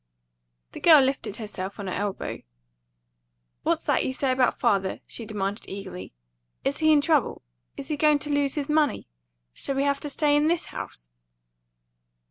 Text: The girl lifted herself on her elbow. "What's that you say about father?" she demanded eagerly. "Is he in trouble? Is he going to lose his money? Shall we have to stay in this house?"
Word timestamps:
The 0.71 0.79
girl 0.79 0.99
lifted 1.03 1.35
herself 1.37 1.79
on 1.79 1.85
her 1.85 1.93
elbow. 1.93 2.39
"What's 3.61 3.83
that 3.83 4.03
you 4.03 4.15
say 4.15 4.31
about 4.31 4.57
father?" 4.57 4.99
she 5.05 5.27
demanded 5.27 5.69
eagerly. 5.69 6.11
"Is 6.63 6.79
he 6.79 6.91
in 6.91 7.01
trouble? 7.01 7.43
Is 7.77 7.89
he 7.89 7.97
going 7.97 8.17
to 8.17 8.31
lose 8.33 8.55
his 8.55 8.67
money? 8.67 9.05
Shall 9.53 9.75
we 9.75 9.83
have 9.83 9.99
to 9.99 10.09
stay 10.09 10.35
in 10.35 10.47
this 10.47 10.65
house?" 10.65 11.07